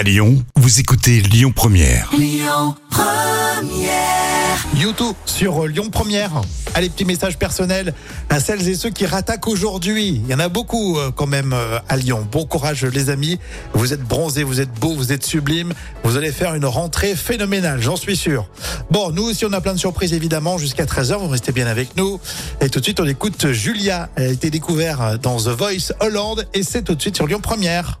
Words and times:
À 0.00 0.02
Lyon, 0.02 0.42
vous 0.56 0.80
écoutez 0.80 1.20
Lyon 1.20 1.52
Première. 1.54 2.10
YouTube 4.74 5.14
sur 5.26 5.66
Lyon 5.66 5.90
Première. 5.90 6.40
Allez, 6.72 6.88
petit 6.88 7.04
message 7.04 7.36
personnel 7.36 7.92
à 8.30 8.40
celles 8.40 8.66
et 8.66 8.76
ceux 8.76 8.88
qui 8.88 9.04
rattaquent 9.04 9.46
aujourd'hui. 9.46 10.22
Il 10.24 10.30
y 10.30 10.34
en 10.34 10.38
a 10.38 10.48
beaucoup 10.48 10.98
euh, 10.98 11.10
quand 11.14 11.26
même 11.26 11.52
euh, 11.52 11.78
à 11.86 11.98
Lyon. 11.98 12.26
Bon 12.32 12.46
courage 12.46 12.86
les 12.86 13.10
amis. 13.10 13.38
Vous 13.74 13.92
êtes 13.92 14.02
bronzés, 14.02 14.42
vous 14.42 14.62
êtes 14.62 14.72
beaux, 14.72 14.94
vous 14.94 15.12
êtes 15.12 15.26
sublimes. 15.26 15.74
Vous 16.02 16.16
allez 16.16 16.32
faire 16.32 16.54
une 16.54 16.64
rentrée 16.64 17.14
phénoménale, 17.14 17.82
j'en 17.82 17.96
suis 17.96 18.16
sûr. 18.16 18.48
Bon, 18.90 19.10
nous 19.10 19.24
aussi 19.24 19.44
on 19.44 19.52
a 19.52 19.60
plein 19.60 19.74
de 19.74 19.78
surprises 19.78 20.14
évidemment 20.14 20.56
jusqu'à 20.56 20.86
13h. 20.86 21.18
Vous 21.18 21.28
restez 21.28 21.52
bien 21.52 21.66
avec 21.66 21.98
nous. 21.98 22.18
Et 22.62 22.70
tout 22.70 22.78
de 22.78 22.84
suite 22.84 23.00
on 23.00 23.06
écoute 23.06 23.52
Julia. 23.52 24.08
Elle 24.16 24.28
a 24.28 24.32
été 24.32 24.48
découverte 24.48 25.20
dans 25.20 25.36
The 25.36 25.48
Voice 25.48 25.92
Hollande 26.00 26.46
et 26.54 26.62
c'est 26.62 26.84
tout 26.84 26.94
de 26.94 27.02
suite 27.02 27.16
sur 27.16 27.26
Lyon 27.26 27.40
Première. 27.42 28.00